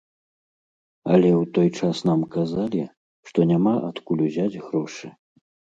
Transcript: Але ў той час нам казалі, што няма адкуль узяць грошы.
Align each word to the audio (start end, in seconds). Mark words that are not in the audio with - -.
Але 1.13 1.29
ў 1.33 1.43
той 1.59 1.69
час 1.81 1.97
нам 2.11 2.21
казалі, 2.39 2.81
што 3.31 3.39
няма 3.53 3.73
адкуль 3.93 4.25
узяць 4.31 4.53
грошы. 4.65 5.07